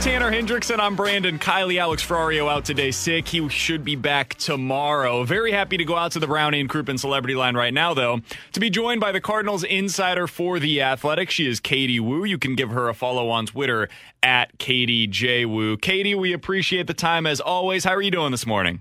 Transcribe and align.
Tanner 0.00 0.30
Hendrickson, 0.32 0.80
I'm 0.80 0.96
Brandon 0.96 1.38
Kiley 1.38 1.78
Alex 1.78 2.02
Ferrario 2.02 2.50
out 2.50 2.64
today 2.64 2.90
sick. 2.90 3.28
He 3.28 3.46
should 3.50 3.84
be 3.84 3.96
back 3.96 4.34
tomorrow. 4.36 5.24
Very 5.24 5.52
happy 5.52 5.76
to 5.76 5.84
go 5.84 5.94
out 5.94 6.12
to 6.12 6.18
the 6.18 6.26
Brownie 6.26 6.58
and 6.58 6.70
Crouppen 6.70 6.98
Celebrity 6.98 7.34
Line 7.34 7.54
right 7.54 7.74
now, 7.74 7.92
though, 7.92 8.22
to 8.54 8.60
be 8.60 8.70
joined 8.70 9.02
by 9.02 9.12
the 9.12 9.20
Cardinals 9.20 9.62
insider 9.62 10.26
for 10.26 10.58
The 10.58 10.80
Athletic. 10.80 11.28
She 11.28 11.46
is 11.46 11.60
Katie 11.60 12.00
Woo. 12.00 12.24
You 12.24 12.38
can 12.38 12.54
give 12.54 12.70
her 12.70 12.88
a 12.88 12.94
follow 12.94 13.28
on 13.28 13.44
Twitter 13.44 13.90
at 14.22 14.56
Katie 14.56 15.06
J. 15.06 15.44
Woo. 15.44 15.76
Katie, 15.76 16.14
we 16.14 16.32
appreciate 16.32 16.86
the 16.86 16.94
time 16.94 17.26
as 17.26 17.38
always. 17.38 17.84
How 17.84 17.94
are 17.94 18.00
you 18.00 18.10
doing 18.10 18.30
this 18.30 18.46
morning? 18.46 18.80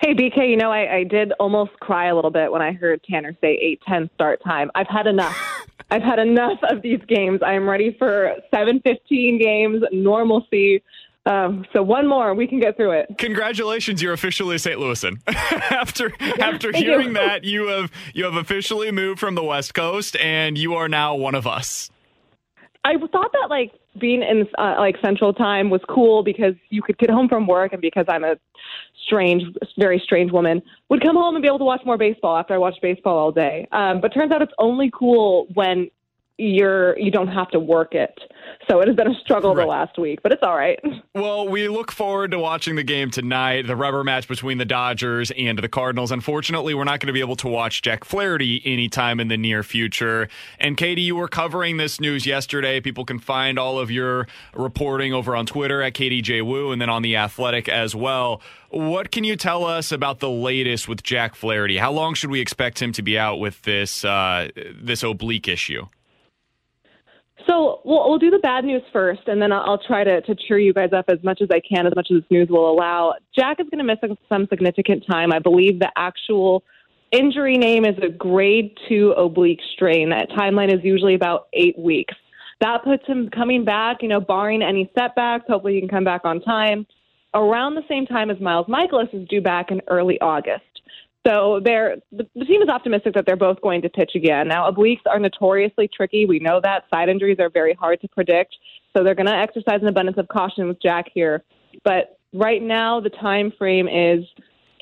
Hey, 0.00 0.14
BK, 0.14 0.48
you 0.48 0.56
know, 0.56 0.72
I, 0.72 0.96
I 0.96 1.04
did 1.04 1.32
almost 1.38 1.72
cry 1.80 2.06
a 2.06 2.14
little 2.14 2.30
bit 2.30 2.50
when 2.50 2.62
I 2.62 2.72
heard 2.72 3.04
Tanner 3.04 3.36
say 3.42 3.78
8:10 3.86 4.10
start 4.14 4.42
time. 4.42 4.70
I've 4.74 4.88
had 4.88 5.06
enough. 5.06 5.49
I've 5.90 6.02
had 6.02 6.18
enough 6.18 6.58
of 6.62 6.82
these 6.82 7.00
games. 7.08 7.40
I'm 7.44 7.68
ready 7.68 7.96
for 7.98 8.34
7:15 8.52 9.38
games, 9.40 9.82
normalcy. 9.92 10.82
Um, 11.26 11.66
so 11.72 11.82
one 11.82 12.06
more, 12.08 12.34
we 12.34 12.46
can 12.46 12.60
get 12.60 12.76
through 12.76 12.92
it. 12.92 13.06
Congratulations, 13.18 14.00
you're 14.02 14.14
officially 14.14 14.56
a 14.56 14.58
St. 14.58 14.78
Louisan. 14.78 15.20
after 15.28 16.12
Yeah, 16.18 16.34
after 16.40 16.72
hearing 16.72 17.08
you. 17.08 17.14
that, 17.14 17.44
you 17.44 17.66
have 17.66 17.90
you 18.14 18.24
have 18.24 18.36
officially 18.36 18.90
moved 18.90 19.20
from 19.20 19.34
the 19.34 19.42
West 19.44 19.74
Coast, 19.74 20.16
and 20.16 20.56
you 20.56 20.74
are 20.74 20.88
now 20.88 21.14
one 21.14 21.34
of 21.34 21.46
us. 21.46 21.90
I 22.84 22.96
thought 22.96 23.32
that 23.32 23.48
like 23.50 23.72
being 23.98 24.22
in 24.22 24.46
uh, 24.58 24.76
like 24.78 24.96
Central 25.02 25.32
Time 25.32 25.70
was 25.70 25.80
cool 25.88 26.22
because 26.22 26.54
you 26.68 26.82
could 26.82 26.98
get 26.98 27.10
home 27.10 27.28
from 27.28 27.46
work, 27.46 27.72
and 27.72 27.82
because 27.82 28.06
I'm 28.08 28.24
a 28.24 28.36
strange, 29.04 29.42
very 29.78 30.00
strange 30.04 30.30
woman, 30.30 30.62
would 30.88 31.02
come 31.02 31.16
home 31.16 31.34
and 31.34 31.42
be 31.42 31.48
able 31.48 31.58
to 31.58 31.64
watch 31.64 31.82
more 31.84 31.98
baseball 31.98 32.36
after 32.36 32.54
I 32.54 32.58
watched 32.58 32.80
baseball 32.82 33.18
all 33.18 33.32
day. 33.32 33.66
Um, 33.72 34.00
but 34.00 34.14
turns 34.14 34.32
out 34.32 34.42
it's 34.42 34.52
only 34.58 34.90
cool 34.92 35.46
when 35.54 35.90
you're 36.40 36.98
you 36.98 37.10
don't 37.10 37.28
have 37.28 37.48
to 37.50 37.60
work 37.60 37.94
it. 37.94 38.18
So 38.68 38.80
it 38.80 38.88
has 38.88 38.96
been 38.96 39.08
a 39.08 39.14
struggle 39.20 39.54
the 39.54 39.66
last 39.66 39.98
week, 39.98 40.20
but 40.22 40.32
it's 40.32 40.42
all 40.42 40.56
right. 40.56 40.78
Well, 41.12 41.48
we 41.48 41.66
look 41.66 41.90
forward 41.90 42.30
to 42.30 42.38
watching 42.38 42.76
the 42.76 42.84
game 42.84 43.10
tonight, 43.10 43.66
the 43.66 43.74
rubber 43.74 44.04
match 44.04 44.28
between 44.28 44.58
the 44.58 44.64
Dodgers 44.64 45.32
and 45.32 45.58
the 45.58 45.68
Cardinals. 45.68 46.12
Unfortunately, 46.12 46.72
we're 46.72 46.84
not 46.84 47.00
going 47.00 47.08
to 47.08 47.12
be 47.12 47.20
able 47.20 47.34
to 47.36 47.48
watch 47.48 47.82
Jack 47.82 48.04
Flaherty 48.04 48.62
anytime 48.64 49.18
in 49.18 49.26
the 49.26 49.36
near 49.36 49.64
future. 49.64 50.28
And 50.60 50.76
Katie, 50.76 51.02
you 51.02 51.16
were 51.16 51.26
covering 51.26 51.78
this 51.78 52.00
news 52.00 52.26
yesterday. 52.26 52.80
People 52.80 53.04
can 53.04 53.18
find 53.18 53.58
all 53.58 53.80
of 53.80 53.90
your 53.90 54.28
reporting 54.54 55.12
over 55.12 55.34
on 55.34 55.46
Twitter 55.46 55.82
at 55.82 55.94
Katie 55.94 56.22
J. 56.22 56.42
Woo 56.42 56.70
and 56.70 56.80
then 56.80 56.88
on 56.88 57.02
The 57.02 57.16
Athletic 57.16 57.68
as 57.68 57.94
well. 57.94 58.40
What 58.70 59.10
can 59.10 59.24
you 59.24 59.34
tell 59.34 59.64
us 59.64 59.90
about 59.90 60.20
the 60.20 60.30
latest 60.30 60.86
with 60.86 61.02
Jack 61.02 61.34
Flaherty? 61.34 61.76
How 61.76 61.90
long 61.90 62.14
should 62.14 62.30
we 62.30 62.40
expect 62.40 62.80
him 62.80 62.92
to 62.92 63.02
be 63.02 63.18
out 63.18 63.40
with 63.40 63.62
this 63.62 64.04
uh, 64.04 64.48
this 64.80 65.02
oblique 65.02 65.48
issue? 65.48 65.86
So 67.48 67.80
we'll, 67.84 68.08
we'll 68.08 68.18
do 68.18 68.30
the 68.30 68.38
bad 68.38 68.64
news 68.64 68.82
first, 68.92 69.22
and 69.26 69.40
then 69.40 69.52
I'll, 69.52 69.62
I'll 69.62 69.78
try 69.78 70.04
to, 70.04 70.20
to 70.22 70.34
cheer 70.34 70.58
you 70.58 70.72
guys 70.72 70.90
up 70.92 71.06
as 71.08 71.18
much 71.22 71.40
as 71.40 71.48
I 71.50 71.60
can, 71.60 71.86
as 71.86 71.94
much 71.94 72.08
as 72.10 72.22
this 72.22 72.30
news 72.30 72.48
will 72.48 72.70
allow. 72.70 73.14
Jack 73.34 73.60
is 73.60 73.66
going 73.70 73.78
to 73.78 73.84
miss 73.84 73.98
some 74.28 74.46
significant 74.48 75.04
time. 75.10 75.32
I 75.32 75.38
believe 75.38 75.78
the 75.78 75.90
actual 75.96 76.62
injury 77.12 77.56
name 77.56 77.84
is 77.84 77.96
a 78.02 78.08
grade 78.08 78.76
two 78.88 79.12
oblique 79.12 79.60
strain. 79.74 80.10
That 80.10 80.30
timeline 80.30 80.72
is 80.72 80.80
usually 80.84 81.14
about 81.14 81.48
eight 81.52 81.78
weeks. 81.78 82.14
That 82.60 82.84
puts 82.84 83.06
him 83.06 83.30
coming 83.30 83.64
back, 83.64 84.02
you 84.02 84.08
know, 84.08 84.20
barring 84.20 84.62
any 84.62 84.90
setbacks. 84.96 85.44
Hopefully, 85.48 85.74
he 85.74 85.80
can 85.80 85.88
come 85.88 86.04
back 86.04 86.22
on 86.24 86.40
time 86.42 86.86
around 87.34 87.74
the 87.74 87.84
same 87.88 88.06
time 88.06 88.30
as 88.30 88.40
Miles 88.40 88.66
Mikolas 88.66 89.12
is 89.14 89.26
due 89.28 89.40
back 89.40 89.70
in 89.70 89.80
early 89.88 90.20
August. 90.20 90.64
So 91.26 91.60
they're 91.62 91.96
the, 92.12 92.26
the 92.34 92.44
team 92.44 92.62
is 92.62 92.68
optimistic 92.68 93.14
that 93.14 93.26
they're 93.26 93.36
both 93.36 93.60
going 93.60 93.82
to 93.82 93.88
pitch 93.88 94.12
again. 94.14 94.48
Now 94.48 94.70
obliques 94.70 95.02
are 95.06 95.18
notoriously 95.18 95.88
tricky. 95.94 96.24
We 96.24 96.38
know 96.38 96.60
that 96.62 96.84
side 96.92 97.08
injuries 97.08 97.38
are 97.40 97.50
very 97.50 97.74
hard 97.74 98.00
to 98.00 98.08
predict. 98.08 98.56
So 98.96 99.04
they're 99.04 99.14
going 99.14 99.26
to 99.26 99.36
exercise 99.36 99.80
an 99.82 99.88
abundance 99.88 100.18
of 100.18 100.28
caution 100.28 100.66
with 100.66 100.80
Jack 100.82 101.06
here. 101.12 101.44
But 101.84 102.18
right 102.32 102.62
now 102.62 103.00
the 103.00 103.10
time 103.10 103.52
frame 103.58 103.86
is 103.86 104.24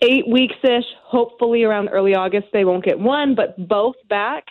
eight 0.02 0.28
weeks 0.28 0.54
ish. 0.62 0.84
Hopefully 1.02 1.64
around 1.64 1.88
early 1.88 2.14
August 2.14 2.46
they 2.52 2.64
won't 2.64 2.84
get 2.84 2.98
one, 2.98 3.34
but 3.34 3.68
both 3.68 3.96
back. 4.08 4.44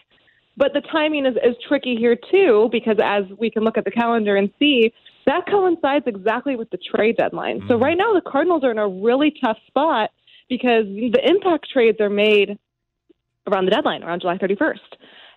But 0.58 0.74
the 0.74 0.82
timing 0.82 1.26
is, 1.26 1.36
is 1.36 1.56
tricky 1.68 1.96
here 1.96 2.18
too 2.30 2.68
because 2.72 2.98
as 3.02 3.24
we 3.40 3.50
can 3.50 3.64
look 3.64 3.78
at 3.78 3.86
the 3.86 3.92
calendar 3.92 4.36
and 4.36 4.52
see 4.60 4.92
that 5.26 5.46
coincides 5.46 6.06
exactly 6.08 6.56
with 6.56 6.70
the 6.70 6.78
trade 6.78 7.18
deadline. 7.18 7.62
So 7.68 7.76
mm-hmm. 7.76 7.84
right 7.84 7.98
now 7.98 8.14
the 8.14 8.22
Cardinals 8.22 8.64
are 8.64 8.72
in 8.72 8.78
a 8.78 8.88
really 8.88 9.34
tough 9.42 9.58
spot 9.68 10.10
because 10.50 10.86
the 10.86 11.22
impact 11.24 11.68
trades 11.72 12.00
are 12.00 12.10
made 12.10 12.58
around 13.48 13.66
the 13.66 13.72
deadline, 13.72 14.04
around 14.04 14.22
July 14.22 14.38
31st. 14.38 14.80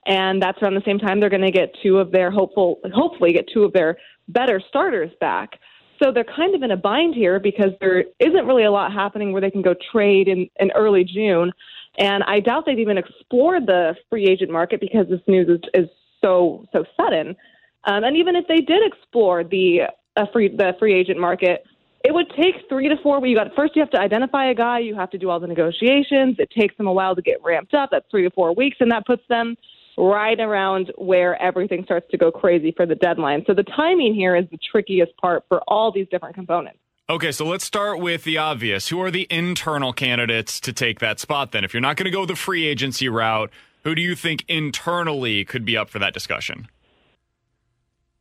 And 0.07 0.43
that's 0.43 0.61
around 0.63 0.75
the 0.75 0.83
same 0.85 0.99
time 0.99 1.21
they're 1.21 1.31
going 1.31 1.43
to 1.43 1.51
get 1.51 1.75
two 1.83 1.99
of 1.99 2.11
their 2.11 2.31
hopeful, 2.31 2.81
hopefully 2.95 3.33
get 3.33 3.47
two 3.53 3.65
of 3.65 3.73
their 3.73 3.99
better 4.29 4.61
starters 4.69 5.11
back. 5.21 5.59
So 6.03 6.11
they're 6.11 6.25
kind 6.25 6.55
of 6.55 6.63
in 6.63 6.71
a 6.71 6.77
bind 6.77 7.15
here 7.15 7.39
because 7.39 7.71
there 7.81 8.05
isn't 8.19 8.47
really 8.47 8.65
a 8.65 8.71
lot 8.71 8.93
happening 8.93 9.33
where 9.33 9.43
they 9.43 9.51
can 9.51 9.63
go 9.63 9.75
trade 9.93 10.29
in, 10.29 10.49
in 10.59 10.71
early 10.73 11.05
June. 11.05 11.53
And 11.99 12.23
I 12.25 12.41
doubt 12.41 12.65
they've 12.65 12.79
even 12.79 12.97
explored 12.97 13.67
the 13.67 13.95
free 14.09 14.27
agent 14.27 14.51
market 14.51 14.81
because 14.81 15.07
this 15.11 15.21
news 15.27 15.49
is, 15.49 15.61
is 15.75 15.91
so 16.23 16.67
so 16.73 16.85
sudden. 16.97 17.37
Um, 17.85 18.05
and 18.05 18.17
even 18.17 18.37
if 18.37 18.47
they 18.47 18.59
did 18.59 18.81
explore 18.87 19.45
the 19.45 19.83
uh, 20.17 20.27
free 20.33 20.49
the 20.49 20.75
free 20.79 20.95
agent 20.95 21.19
market, 21.19 21.65
it 22.05 22.15
would 22.15 22.31
take 22.31 22.55
three 22.69 22.89
to 22.89 22.97
four. 23.03 23.25
You 23.27 23.37
got 23.37 23.55
first 23.55 23.77
you 23.77 23.81
have 23.81 23.91
to 23.91 24.01
identify 24.01 24.51
a 24.51 24.55
guy, 24.55 24.79
you 24.79 24.95
have 24.95 25.11
to 25.11 25.19
do 25.19 25.31
all 25.31 25.41
the 25.41 25.47
negotiations. 25.47 26.37
It 26.39 26.51
takes 26.51 26.77
them 26.77 26.87
a 26.87 26.93
while 26.93 27.15
to 27.15 27.23
get 27.23 27.43
ramped 27.43 27.75
up. 27.75 27.91
That's 27.93 28.07
three 28.11 28.23
to 28.23 28.31
four 28.31 28.55
weeks, 28.55 28.79
and 28.81 28.91
that 28.91 29.07
puts 29.07 29.23
them 29.29 29.57
right 29.99 30.41
around 30.41 30.93
where 30.97 31.41
everything 31.43 31.85
starts 31.85 32.11
to 32.11 32.17
go 32.17 32.31
crazy 32.31 32.73
for 32.75 32.87
the 32.87 32.95
deadline. 32.95 33.45
So 33.47 33.55
the 33.55 33.65
timing 33.65 34.15
here 34.15 34.35
is 34.35 34.47
the 34.51 34.59
trickiest 34.71 35.17
part 35.19 35.45
for 35.49 35.61
all 35.69 35.93
these 35.93 36.07
different 36.11 36.35
components. 36.35 36.79
Okay, 37.11 37.33
so 37.33 37.45
let's 37.45 37.65
start 37.65 37.99
with 37.99 38.23
the 38.23 38.39
obvious. 38.39 38.89
Who 38.89 39.01
are 39.03 39.11
the 39.11 39.27
internal 39.31 39.93
candidates 39.93 40.61
to 40.61 40.73
take 40.73 41.01
that 41.01 41.19
spot 41.19 41.51
then? 41.51 41.65
If 41.65 41.75
you're 41.75 41.81
not 41.81 41.97
going 41.97 42.05
to 42.05 42.11
go 42.11 42.25
the 42.25 42.37
free 42.37 42.67
agency 42.67 43.09
route, 43.09 43.51
who 43.83 43.95
do 43.95 44.01
you 44.01 44.15
think 44.15 44.45
internally 44.49 45.45
could 45.45 45.65
be 45.65 45.77
up 45.77 45.91
for 45.91 45.99
that 45.99 46.15
discussion? 46.15 46.69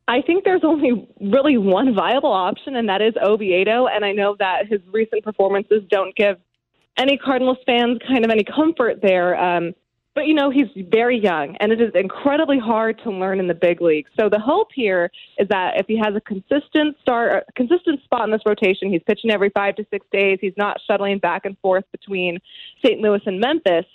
I 0.10 0.24
think 0.24 0.44
there's 0.44 0.64
only 0.64 1.08
really 1.22 1.58
one 1.58 1.94
viable 1.94 2.32
option, 2.32 2.76
and 2.76 2.90
that 2.90 3.00
is 3.00 3.14
Oviedo. 3.24 3.86
And 3.86 4.04
I 4.04 4.12
know 4.12 4.36
that 4.40 4.66
his 4.68 4.82
recent 4.92 5.24
performances 5.24 5.84
don't 5.88 6.16
give 6.16 6.38
any 6.98 7.16
Cardinals 7.16 7.60
fans 7.64 8.00
kind 8.08 8.26
of 8.26 8.32
any 8.32 8.44
comfort 8.44 9.04
there. 9.04 9.40
Um, 9.40 9.76
but 10.16 10.26
you 10.26 10.34
know 10.34 10.50
he's 10.50 10.66
very 10.90 11.20
young, 11.20 11.56
and 11.60 11.72
it 11.72 11.80
is 11.80 11.92
incredibly 11.94 12.58
hard 12.58 13.00
to 13.04 13.12
learn 13.12 13.40
in 13.40 13.48
the 13.48 13.54
big 13.54 13.82
leagues. 13.82 14.10
So 14.20 14.30
the 14.30 14.40
hope 14.40 14.70
here 14.74 15.12
is 15.38 15.48
that 15.50 15.80
if 15.80 15.86
he 15.86 15.96
has 15.98 16.16
a 16.16 16.22
consistent 16.22 16.98
start, 17.00 17.46
a 17.48 17.52
consistent 17.54 18.04
spot 18.04 18.24
in 18.24 18.32
this 18.32 18.42
rotation, 18.48 18.92
he's 18.92 19.04
pitching 19.06 19.30
every 19.30 19.52
five 19.52 19.76
to 19.76 19.86
six 19.92 20.08
days. 20.12 20.40
He's 20.42 20.58
not 20.58 20.78
shuttling 20.88 21.20
back 21.20 21.46
and 21.46 21.56
forth 21.60 21.86
between 21.92 22.40
St. 22.84 23.00
Louis 23.00 23.22
and 23.28 23.40
Memphis. 23.40 23.86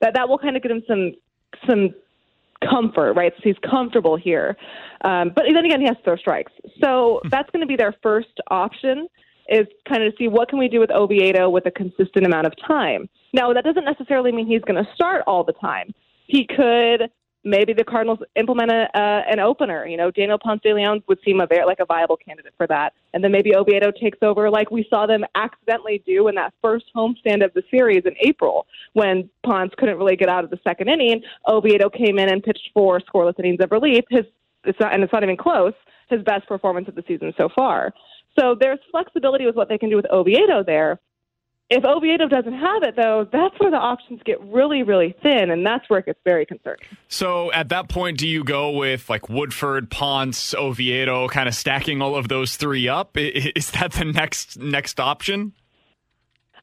That 0.00 0.14
that 0.14 0.28
will 0.28 0.38
kind 0.38 0.56
of 0.56 0.62
give 0.62 0.70
him 0.70 0.84
some 0.86 1.14
some 1.68 1.94
comfort, 2.68 3.14
right? 3.14 3.32
So 3.36 3.40
he's 3.44 3.56
comfortable 3.68 4.16
here. 4.16 4.56
Um, 5.04 5.32
but 5.34 5.44
then 5.52 5.64
again, 5.64 5.80
he 5.80 5.86
has 5.86 5.96
to 5.98 6.02
throw 6.02 6.16
strikes. 6.16 6.52
So 6.82 7.20
that's 7.30 7.50
going 7.50 7.60
to 7.60 7.66
be 7.66 7.76
their 7.76 7.94
first 8.02 8.40
option 8.50 9.08
is 9.48 9.66
kind 9.88 10.02
of 10.02 10.12
to 10.12 10.16
see 10.16 10.28
what 10.28 10.48
can 10.48 10.58
we 10.58 10.68
do 10.68 10.80
with 10.80 10.90
Oviedo 10.90 11.50
with 11.50 11.66
a 11.66 11.70
consistent 11.70 12.24
amount 12.24 12.46
of 12.46 12.54
time. 12.66 13.08
Now, 13.32 13.52
that 13.52 13.64
doesn't 13.64 13.84
necessarily 13.84 14.32
mean 14.32 14.46
he's 14.46 14.62
going 14.62 14.82
to 14.82 14.90
start 14.94 15.22
all 15.26 15.44
the 15.44 15.52
time, 15.54 15.92
he 16.26 16.46
could 16.46 17.10
maybe 17.44 17.72
the 17.72 17.84
Cardinals 17.84 18.20
implement 18.36 18.70
a, 18.70 18.88
uh, 18.98 19.22
an 19.30 19.38
opener. 19.38 19.86
You 19.86 19.96
know, 19.96 20.10
Daniel 20.10 20.38
Ponce 20.38 20.62
de 20.62 20.74
Leon 20.74 21.02
would 21.06 21.18
seem 21.24 21.40
a 21.40 21.46
very 21.46 21.64
like 21.66 21.80
a 21.80 21.84
viable 21.84 22.16
candidate 22.16 22.54
for 22.56 22.66
that. 22.66 22.94
And 23.12 23.22
then 23.22 23.30
maybe 23.30 23.54
Oviedo 23.54 23.90
takes 23.92 24.18
over, 24.22 24.50
like 24.50 24.70
we 24.70 24.86
saw 24.88 25.06
them 25.06 25.24
accidentally 25.34 26.02
do 26.06 26.28
in 26.28 26.34
that 26.36 26.54
first 26.62 26.86
homestand 26.96 27.44
of 27.44 27.52
the 27.54 27.62
series 27.70 28.02
in 28.04 28.14
April, 28.20 28.66
when 28.94 29.28
Ponce 29.44 29.72
couldn't 29.76 29.98
really 29.98 30.16
get 30.16 30.28
out 30.28 30.44
of 30.44 30.50
the 30.50 30.58
second 30.64 30.88
inning. 30.88 31.22
Oviedo 31.46 31.90
came 31.90 32.18
in 32.18 32.30
and 32.30 32.42
pitched 32.42 32.70
four 32.72 33.00
scoreless 33.00 33.38
innings 33.38 33.60
of 33.60 33.70
relief. 33.70 34.04
His 34.10 34.24
it's 34.64 34.80
not, 34.80 34.94
and 34.94 35.02
it's 35.02 35.12
not 35.12 35.22
even 35.22 35.36
close. 35.36 35.74
His 36.08 36.22
best 36.22 36.46
performance 36.46 36.88
of 36.88 36.94
the 36.94 37.04
season 37.06 37.34
so 37.36 37.48
far. 37.54 37.92
So 38.38 38.56
there's 38.58 38.78
flexibility 38.90 39.46
with 39.46 39.54
what 39.54 39.68
they 39.68 39.78
can 39.78 39.90
do 39.90 39.96
with 39.96 40.10
Oviedo 40.10 40.62
there. 40.64 40.98
If 41.70 41.82
Oviedo 41.84 42.28
doesn't 42.28 42.52
have 42.52 42.82
it, 42.82 42.94
though, 42.94 43.26
that's 43.32 43.58
where 43.58 43.70
the 43.70 43.78
options 43.78 44.20
get 44.24 44.38
really, 44.42 44.82
really 44.82 45.14
thin, 45.22 45.50
and 45.50 45.64
that's 45.64 45.88
where 45.88 45.98
it 46.00 46.06
gets 46.06 46.20
very 46.22 46.44
concerning. 46.44 46.84
So 47.08 47.50
at 47.52 47.70
that 47.70 47.88
point, 47.88 48.18
do 48.18 48.28
you 48.28 48.44
go 48.44 48.70
with 48.70 49.08
like 49.08 49.30
Woodford, 49.30 49.90
Ponce, 49.90 50.54
Oviedo, 50.54 51.26
kind 51.28 51.48
of 51.48 51.54
stacking 51.54 52.02
all 52.02 52.16
of 52.16 52.28
those 52.28 52.56
three 52.56 52.86
up? 52.86 53.16
Is 53.16 53.70
that 53.70 53.92
the 53.92 54.04
next 54.04 54.58
next 54.58 55.00
option? 55.00 55.54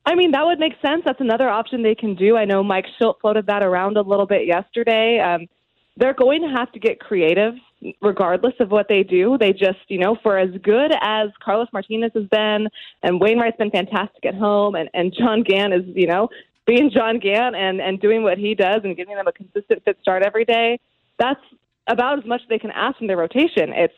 I 0.05 0.15
mean, 0.15 0.31
that 0.31 0.45
would 0.45 0.59
make 0.59 0.73
sense. 0.85 1.03
That's 1.05 1.21
another 1.21 1.49
option 1.49 1.83
they 1.83 1.95
can 1.95 2.15
do. 2.15 2.37
I 2.37 2.45
know 2.45 2.63
Mike 2.63 2.85
Shildt 2.99 3.21
floated 3.21 3.47
that 3.47 3.63
around 3.63 3.97
a 3.97 4.01
little 4.01 4.25
bit 4.25 4.47
yesterday. 4.47 5.19
Um, 5.19 5.47
they're 5.97 6.13
going 6.13 6.41
to 6.41 6.49
have 6.57 6.71
to 6.71 6.79
get 6.79 6.99
creative 6.99 7.53
regardless 8.01 8.53
of 8.59 8.69
what 8.69 8.87
they 8.87 9.03
do. 9.03 9.37
They 9.39 9.53
just, 9.53 9.79
you 9.87 9.97
know, 9.97 10.15
for 10.21 10.37
as 10.37 10.49
good 10.63 10.91
as 11.01 11.29
Carlos 11.43 11.67
Martinez 11.73 12.11
has 12.13 12.25
been 12.25 12.67
and 13.03 13.19
Wainwright's 13.19 13.57
been 13.57 13.71
fantastic 13.71 14.25
at 14.25 14.35
home 14.35 14.75
and, 14.75 14.89
and 14.93 15.13
John 15.17 15.43
Gant 15.43 15.73
is, 15.73 15.83
you 15.87 16.07
know, 16.07 16.29
being 16.67 16.91
John 16.93 17.19
Gant 17.19 17.55
and, 17.55 17.81
and 17.81 17.99
doing 17.99 18.23
what 18.23 18.37
he 18.37 18.53
does 18.53 18.81
and 18.83 18.95
giving 18.95 19.15
them 19.15 19.27
a 19.27 19.31
consistent 19.31 19.83
fit 19.83 19.97
start 20.01 20.23
every 20.23 20.45
day, 20.45 20.79
that's 21.17 21.41
about 21.87 22.19
as 22.19 22.25
much 22.25 22.41
as 22.43 22.49
they 22.49 22.59
can 22.59 22.71
ask 22.71 22.97
from 22.97 23.07
their 23.07 23.17
rotation. 23.17 23.73
It's 23.73 23.93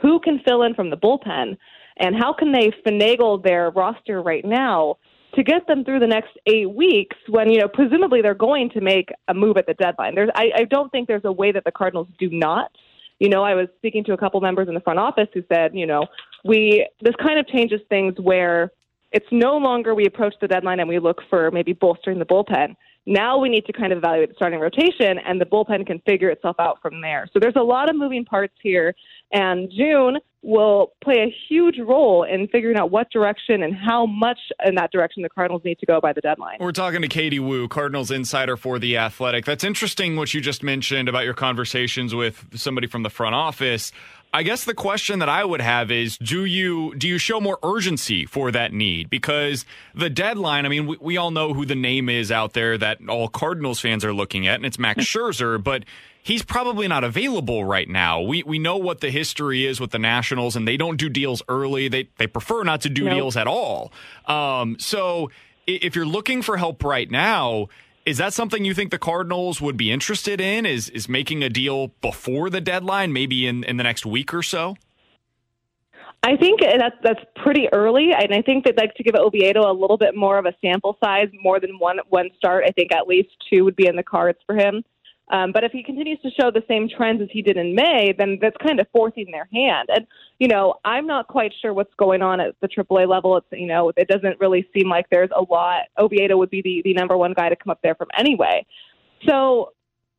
who 0.00 0.20
can 0.20 0.40
fill 0.46 0.62
in 0.62 0.74
from 0.74 0.90
the 0.90 0.96
bullpen 0.96 1.56
and 1.98 2.16
how 2.16 2.32
can 2.32 2.52
they 2.52 2.72
finagle 2.86 3.42
their 3.42 3.70
roster 3.70 4.22
right 4.22 4.44
now 4.44 4.96
to 5.34 5.42
get 5.42 5.66
them 5.66 5.84
through 5.84 6.00
the 6.00 6.06
next 6.06 6.30
eight 6.46 6.70
weeks 6.70 7.16
when, 7.28 7.50
you 7.50 7.60
know, 7.60 7.68
presumably 7.68 8.22
they're 8.22 8.34
going 8.34 8.70
to 8.70 8.80
make 8.80 9.10
a 9.28 9.34
move 9.34 9.56
at 9.56 9.66
the 9.66 9.74
deadline. 9.74 10.14
There's 10.14 10.30
I, 10.34 10.50
I 10.56 10.64
don't 10.64 10.90
think 10.90 11.06
there's 11.06 11.24
a 11.24 11.32
way 11.32 11.52
that 11.52 11.64
the 11.64 11.72
Cardinals 11.72 12.08
do 12.18 12.30
not 12.30 12.72
you 13.18 13.28
know, 13.28 13.42
I 13.42 13.54
was 13.54 13.68
speaking 13.76 14.04
to 14.04 14.12
a 14.12 14.16
couple 14.16 14.40
members 14.40 14.68
in 14.68 14.74
the 14.74 14.80
front 14.80 14.98
office 14.98 15.28
who 15.34 15.42
said, 15.52 15.74
you 15.74 15.86
know, 15.86 16.06
we 16.44 16.86
this 17.00 17.14
kind 17.16 17.38
of 17.38 17.46
changes 17.48 17.80
things 17.88 18.14
where 18.18 18.70
it's 19.10 19.26
no 19.32 19.56
longer 19.56 19.94
we 19.94 20.06
approach 20.06 20.34
the 20.40 20.48
deadline 20.48 20.80
and 20.80 20.88
we 20.88 20.98
look 20.98 21.20
for 21.30 21.50
maybe 21.50 21.72
bolstering 21.72 22.18
the 22.18 22.26
bullpen. 22.26 22.74
Now 23.06 23.38
we 23.38 23.48
need 23.48 23.64
to 23.64 23.72
kind 23.72 23.90
of 23.90 23.98
evaluate 23.98 24.28
the 24.28 24.34
starting 24.34 24.60
rotation, 24.60 25.18
and 25.18 25.40
the 25.40 25.46
bullpen 25.46 25.86
can 25.86 25.98
figure 26.00 26.28
itself 26.28 26.56
out 26.58 26.78
from 26.82 27.00
there. 27.00 27.26
So 27.32 27.38
there's 27.40 27.56
a 27.56 27.62
lot 27.62 27.88
of 27.88 27.96
moving 27.96 28.24
parts 28.24 28.52
here, 28.62 28.94
and 29.32 29.70
June 29.70 30.18
will 30.42 30.92
play 31.02 31.16
a 31.16 31.36
huge 31.48 31.78
role 31.78 32.22
in 32.22 32.46
figuring 32.48 32.76
out 32.76 32.90
what 32.90 33.10
direction 33.10 33.62
and 33.62 33.74
how 33.74 34.06
much 34.06 34.38
in 34.64 34.76
that 34.76 34.92
direction 34.92 35.22
the 35.22 35.28
Cardinals 35.28 35.62
need 35.64 35.78
to 35.80 35.86
go 35.86 36.00
by 36.00 36.12
the 36.12 36.20
deadline. 36.20 36.58
We're 36.60 36.72
talking 36.72 37.02
to 37.02 37.08
Katie 37.08 37.40
Woo, 37.40 37.66
Cardinals 37.66 38.10
insider 38.10 38.56
for 38.56 38.78
The 38.78 38.96
Athletic. 38.96 39.44
That's 39.44 39.64
interesting 39.64 40.16
what 40.16 40.32
you 40.32 40.40
just 40.40 40.62
mentioned 40.62 41.08
about 41.08 41.24
your 41.24 41.34
conversations 41.34 42.14
with 42.14 42.46
somebody 42.54 42.86
from 42.86 43.02
the 43.02 43.10
front 43.10 43.34
office. 43.34 43.90
I 44.32 44.42
guess 44.42 44.64
the 44.64 44.74
question 44.74 45.20
that 45.20 45.28
I 45.28 45.44
would 45.44 45.62
have 45.62 45.90
is 45.90 46.18
do 46.18 46.44
you 46.44 46.94
do 46.96 47.08
you 47.08 47.16
show 47.18 47.40
more 47.40 47.58
urgency 47.62 48.26
for 48.26 48.50
that 48.50 48.74
need 48.74 49.08
because 49.08 49.64
the 49.94 50.10
deadline 50.10 50.66
I 50.66 50.68
mean 50.68 50.86
we, 50.86 50.98
we 51.00 51.16
all 51.16 51.30
know 51.30 51.54
who 51.54 51.64
the 51.64 51.74
name 51.74 52.10
is 52.10 52.30
out 52.30 52.52
there 52.52 52.76
that 52.76 52.98
all 53.08 53.28
Cardinals 53.28 53.80
fans 53.80 54.04
are 54.04 54.12
looking 54.12 54.46
at 54.46 54.56
and 54.56 54.66
it's 54.66 54.78
Max 54.78 55.04
Scherzer 55.06 55.62
but 55.62 55.84
he's 56.28 56.42
probably 56.42 56.86
not 56.86 57.04
available 57.04 57.64
right 57.64 57.88
now. 57.88 58.20
We 58.20 58.42
we 58.42 58.58
know 58.58 58.76
what 58.76 59.00
the 59.00 59.10
history 59.10 59.64
is 59.64 59.80
with 59.80 59.90
the 59.90 59.98
Nationals, 59.98 60.54
and 60.54 60.68
they 60.68 60.76
don't 60.76 60.98
do 60.98 61.08
deals 61.08 61.42
early. 61.48 61.88
They 61.88 62.10
they 62.18 62.26
prefer 62.26 62.62
not 62.62 62.82
to 62.82 62.90
do 62.90 63.04
nope. 63.04 63.14
deals 63.14 63.36
at 63.36 63.46
all. 63.46 63.92
Um, 64.26 64.78
so 64.78 65.30
if 65.66 65.96
you're 65.96 66.06
looking 66.06 66.42
for 66.42 66.58
help 66.58 66.84
right 66.84 67.10
now, 67.10 67.68
is 68.06 68.18
that 68.18 68.34
something 68.34 68.64
you 68.64 68.74
think 68.74 68.90
the 68.90 68.98
Cardinals 68.98 69.60
would 69.60 69.76
be 69.76 69.90
interested 69.90 70.40
in? 70.40 70.66
Is 70.66 70.90
is 70.90 71.08
making 71.08 71.42
a 71.42 71.48
deal 71.48 71.88
before 72.02 72.50
the 72.50 72.60
deadline, 72.60 73.12
maybe 73.12 73.46
in, 73.46 73.64
in 73.64 73.78
the 73.78 73.84
next 73.84 74.06
week 74.06 74.32
or 74.32 74.42
so? 74.42 74.76
I 76.22 76.36
think 76.36 76.60
that's 76.60 76.96
that's 77.02 77.20
pretty 77.36 77.68
early, 77.72 78.10
and 78.12 78.34
I 78.34 78.42
think 78.42 78.64
they'd 78.64 78.76
like 78.76 78.94
to 78.96 79.02
give 79.02 79.14
Oviedo 79.14 79.70
a 79.70 79.72
little 79.72 79.96
bit 79.96 80.14
more 80.16 80.36
of 80.36 80.46
a 80.46 80.52
sample 80.60 80.98
size, 81.02 81.28
more 81.42 81.58
than 81.58 81.78
one 81.78 82.00
one 82.08 82.28
start. 82.36 82.64
I 82.66 82.72
think 82.72 82.92
at 82.92 83.06
least 83.06 83.30
two 83.48 83.64
would 83.64 83.76
be 83.76 83.86
in 83.86 83.96
the 83.96 84.02
cards 84.02 84.38
for 84.44 84.56
him. 84.56 84.84
Um, 85.30 85.52
but 85.52 85.64
if 85.64 85.72
he 85.72 85.82
continues 85.82 86.18
to 86.22 86.30
show 86.30 86.50
the 86.50 86.62
same 86.68 86.88
trends 86.88 87.20
as 87.20 87.28
he 87.30 87.42
did 87.42 87.56
in 87.56 87.74
May, 87.74 88.14
then 88.16 88.38
that's 88.40 88.56
kind 88.64 88.80
of 88.80 88.86
forcing 88.92 89.30
their 89.30 89.48
hand. 89.52 89.88
And 89.94 90.06
you 90.38 90.48
know, 90.48 90.74
I'm 90.84 91.06
not 91.06 91.28
quite 91.28 91.52
sure 91.60 91.74
what's 91.74 91.92
going 91.98 92.22
on 92.22 92.40
at 92.40 92.54
the 92.60 92.68
AAA 92.68 93.08
level. 93.08 93.36
It's 93.36 93.46
you 93.52 93.66
know, 93.66 93.92
it 93.96 94.08
doesn't 94.08 94.40
really 94.40 94.66
seem 94.74 94.88
like 94.88 95.06
there's 95.10 95.30
a 95.36 95.42
lot. 95.42 95.82
Oviedo 95.98 96.36
would 96.36 96.50
be 96.50 96.62
the 96.62 96.82
the 96.84 96.94
number 96.94 97.16
one 97.16 97.34
guy 97.34 97.48
to 97.48 97.56
come 97.56 97.70
up 97.70 97.80
there 97.82 97.94
from 97.94 98.08
anyway. 98.16 98.64
So 99.26 99.72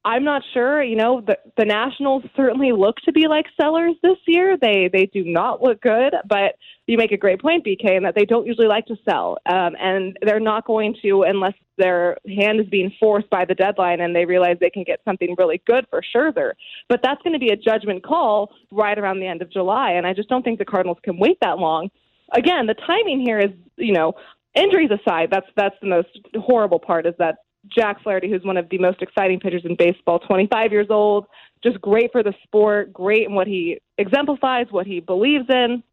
I'm 0.10 0.24
not 0.24 0.42
sure. 0.56 0.82
You 0.82 0.96
know, 0.96 1.22
the 1.22 1.38
the 1.56 1.66
Nationals 1.66 2.24
certainly 2.36 2.72
look 2.72 2.96
to 3.06 3.12
be 3.12 3.28
like 3.28 3.46
sellers 3.62 3.94
this 4.02 4.18
year. 4.26 4.58
They 4.60 4.90
they 4.92 5.06
do 5.06 5.24
not 5.24 5.62
look 5.62 5.82
good, 5.82 6.16
but 6.28 6.56
you 6.88 6.98
make 6.98 7.12
a 7.12 7.18
great 7.18 7.40
point, 7.40 7.64
BK, 7.64 7.96
in 7.96 8.04
that 8.04 8.16
they 8.16 8.26
don't 8.26 8.48
usually 8.48 8.66
like 8.66 8.88
to 8.88 8.96
sell, 9.08 9.38
um, 9.46 9.76
and 9.80 10.18
they're 10.24 10.40
not 10.40 10.66
going 10.66 10.96
to 11.04 11.22
unless 11.22 11.54
their 11.78 12.18
hand 12.28 12.60
is 12.60 12.66
being 12.66 12.92
forced 13.00 13.30
by 13.30 13.46
the 13.46 13.54
deadline 13.54 14.02
and 14.02 14.16
they 14.16 14.26
realize 14.26 14.58
they 14.60 14.72
can 14.72 14.84
get 14.84 15.00
something 15.06 15.36
really 15.38 15.62
good 15.68 15.86
for 15.92 16.02
Scherzer. 16.02 16.54
But 16.90 17.02
that's 17.04 17.22
going 17.22 17.34
to 17.34 17.40
be 17.40 17.52
a 17.52 17.56
judgment 17.56 18.04
call 18.04 18.52
right 18.72 18.98
around 18.98 19.20
the 19.20 19.28
end 19.28 19.44
of 19.44 19.52
July, 19.52 19.92
and 19.92 20.08
I 20.08 20.14
just 20.14 20.28
don't 20.28 20.42
think 20.42 20.58
the 20.58 20.66
Cardinals 20.66 20.98
can 21.04 21.20
wait 21.20 21.38
that 21.44 21.60
long. 21.60 21.92
Again, 22.34 22.66
the 22.66 22.74
timing 22.74 23.22
here 23.24 23.38
is, 23.38 23.52
you 23.78 23.94
know, 23.94 24.14
injuries 24.56 24.90
aside, 24.90 25.30
that's 25.32 25.48
that's 25.56 25.76
the 25.82 25.88
most 25.88 26.10
horrible 26.36 26.80
part 26.80 27.06
is 27.06 27.14
that 27.20 27.36
Jack 27.68 28.02
Flaherty, 28.04 28.30
who's 28.30 28.44
one 28.44 28.58
of 28.58 28.70
the 28.70 28.78
most 28.78 29.02
exciting 29.02 29.40
pitchers 29.40 29.64
in 29.66 29.76
baseball, 29.76 30.20
25 30.20 30.72
years 30.72 30.88
old, 30.90 31.26
just 31.64 31.80
great 31.82 32.12
for 32.12 32.24
the 32.24 32.34
sport, 32.44 32.94
great 32.94 33.28
in 33.28 33.36
what 33.36 33.48
he 33.48 33.80
exemplifies, 33.98 34.68
what 34.72 34.88
he 34.88 35.00
believes 35.00 35.46
in. 35.50 35.84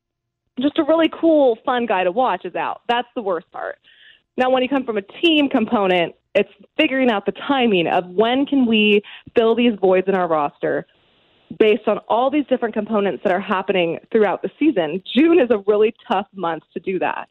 Just 0.60 0.78
a 0.78 0.84
really 0.84 1.10
cool, 1.12 1.58
fun 1.66 1.86
guy 1.86 2.04
to 2.04 2.12
watch 2.12 2.44
is 2.44 2.54
out. 2.54 2.82
That's 2.88 3.08
the 3.14 3.22
worst 3.22 3.50
part. 3.50 3.78
Now, 4.36 4.50
when 4.50 4.62
you 4.62 4.68
come 4.68 4.84
from 4.84 4.96
a 4.96 5.02
team 5.02 5.48
component, 5.48 6.14
it's 6.34 6.50
figuring 6.78 7.10
out 7.10 7.26
the 7.26 7.32
timing 7.32 7.86
of 7.88 8.06
when 8.06 8.46
can 8.46 8.66
we 8.66 9.02
fill 9.34 9.54
these 9.54 9.72
voids 9.80 10.08
in 10.08 10.14
our 10.14 10.28
roster 10.28 10.86
based 11.58 11.86
on 11.86 11.98
all 12.08 12.30
these 12.30 12.46
different 12.46 12.74
components 12.74 13.22
that 13.24 13.32
are 13.32 13.40
happening 13.40 13.98
throughout 14.12 14.42
the 14.42 14.50
season. 14.58 15.02
June 15.14 15.38
is 15.38 15.48
a 15.50 15.58
really 15.66 15.94
tough 16.10 16.26
month 16.34 16.64
to 16.74 16.80
do 16.80 16.98
that. 16.98 17.28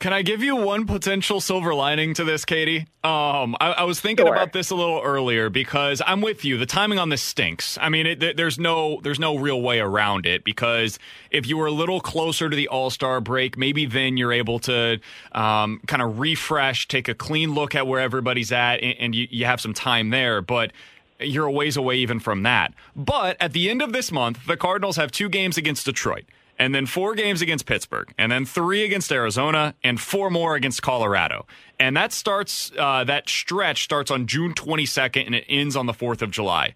Can 0.00 0.12
I 0.12 0.20
give 0.22 0.42
you 0.42 0.56
one 0.56 0.86
potential 0.86 1.40
silver 1.40 1.74
lining 1.74 2.12
to 2.14 2.24
this, 2.24 2.44
Katie? 2.44 2.80
Um, 3.02 3.56
I, 3.58 3.74
I 3.78 3.82
was 3.84 4.00
thinking 4.00 4.26
sure. 4.26 4.34
about 4.34 4.52
this 4.52 4.70
a 4.70 4.74
little 4.74 5.00
earlier 5.02 5.48
because 5.48 6.02
I'm 6.06 6.20
with 6.20 6.44
you. 6.44 6.58
The 6.58 6.66
timing 6.66 6.98
on 6.98 7.08
this 7.08 7.22
stinks. 7.22 7.78
I 7.80 7.88
mean, 7.88 8.06
it, 8.06 8.36
there's 8.36 8.58
no 8.58 9.00
there's 9.02 9.18
no 9.18 9.36
real 9.36 9.62
way 9.62 9.80
around 9.80 10.26
it 10.26 10.44
because 10.44 10.98
if 11.30 11.46
you 11.46 11.56
were 11.56 11.66
a 11.66 11.72
little 11.72 12.00
closer 12.00 12.50
to 12.50 12.56
the 12.56 12.68
All 12.68 12.90
Star 12.90 13.20
break, 13.20 13.56
maybe 13.56 13.86
then 13.86 14.18
you're 14.18 14.32
able 14.32 14.58
to 14.60 15.00
um, 15.32 15.80
kind 15.86 16.02
of 16.02 16.18
refresh, 16.18 16.86
take 16.86 17.08
a 17.08 17.14
clean 17.14 17.54
look 17.54 17.74
at 17.74 17.86
where 17.86 18.00
everybody's 18.00 18.52
at, 18.52 18.82
and, 18.82 18.96
and 18.98 19.14
you, 19.14 19.26
you 19.30 19.44
have 19.46 19.60
some 19.60 19.72
time 19.72 20.10
there. 20.10 20.42
But 20.42 20.72
you're 21.20 21.46
a 21.46 21.52
ways 21.52 21.76
away 21.76 21.96
even 21.96 22.20
from 22.20 22.42
that. 22.42 22.74
But 22.94 23.36
at 23.40 23.52
the 23.52 23.70
end 23.70 23.80
of 23.80 23.92
this 23.92 24.12
month, 24.12 24.46
the 24.46 24.56
Cardinals 24.56 24.96
have 24.96 25.10
two 25.10 25.28
games 25.28 25.56
against 25.56 25.86
Detroit 25.86 26.24
and 26.58 26.74
then 26.74 26.86
four 26.86 27.14
games 27.14 27.42
against 27.42 27.66
Pittsburgh, 27.66 28.12
and 28.16 28.30
then 28.30 28.44
three 28.44 28.84
against 28.84 29.10
Arizona, 29.10 29.74
and 29.82 30.00
four 30.00 30.30
more 30.30 30.54
against 30.54 30.82
Colorado. 30.82 31.46
And 31.78 31.96
that 31.96 32.12
starts, 32.12 32.70
uh, 32.78 33.04
that 33.04 33.28
stretch 33.28 33.82
starts 33.82 34.10
on 34.10 34.26
June 34.26 34.54
22nd 34.54 35.26
and 35.26 35.34
it 35.34 35.44
ends 35.48 35.76
on 35.76 35.86
the 35.86 35.92
4th 35.92 36.22
of 36.22 36.30
July. 36.30 36.74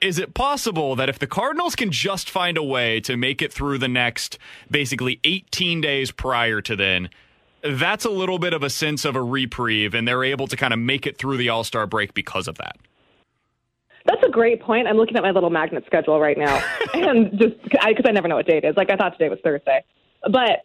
Is 0.00 0.18
it 0.18 0.32
possible 0.32 0.94
that 0.94 1.08
if 1.08 1.18
the 1.18 1.26
Cardinals 1.26 1.74
can 1.74 1.90
just 1.90 2.30
find 2.30 2.56
a 2.56 2.62
way 2.62 3.00
to 3.00 3.16
make 3.16 3.42
it 3.42 3.52
through 3.52 3.78
the 3.78 3.88
next 3.88 4.38
basically 4.70 5.18
18 5.24 5.80
days 5.80 6.12
prior 6.12 6.60
to 6.60 6.76
then, 6.76 7.08
that's 7.62 8.04
a 8.04 8.10
little 8.10 8.38
bit 8.38 8.52
of 8.52 8.62
a 8.62 8.70
sense 8.70 9.04
of 9.04 9.16
a 9.16 9.22
reprieve, 9.22 9.94
and 9.94 10.06
they're 10.06 10.22
able 10.22 10.46
to 10.46 10.56
kind 10.56 10.72
of 10.72 10.78
make 10.78 11.06
it 11.06 11.18
through 11.18 11.36
the 11.36 11.48
All 11.48 11.64
Star 11.64 11.86
break 11.86 12.14
because 12.14 12.46
of 12.46 12.56
that? 12.58 12.76
That's 14.08 14.22
a 14.26 14.30
great 14.30 14.62
point. 14.62 14.88
I'm 14.88 14.96
looking 14.96 15.16
at 15.16 15.22
my 15.22 15.30
little 15.30 15.50
magnet 15.50 15.84
schedule 15.86 16.18
right 16.18 16.38
now, 16.38 16.64
and 16.94 17.30
just 17.38 17.62
because 17.62 17.80
I, 17.82 17.92
I, 18.08 18.12
never 18.12 18.26
know 18.26 18.36
what 18.36 18.46
date 18.46 18.64
it 18.64 18.68
is. 18.68 18.76
Like 18.76 18.90
I 18.90 18.96
thought 18.96 19.10
today 19.10 19.28
was 19.28 19.38
Thursday, 19.44 19.84
but 20.22 20.64